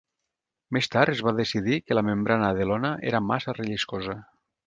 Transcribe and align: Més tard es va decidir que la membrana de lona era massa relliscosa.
Més 0.77 0.87
tard 0.93 1.11
es 1.13 1.19
va 1.27 1.33
decidir 1.39 1.77
que 1.89 1.97
la 1.99 2.03
membrana 2.09 2.49
de 2.61 2.67
lona 2.71 2.93
era 3.13 3.23
massa 3.27 3.57
relliscosa. 3.61 4.19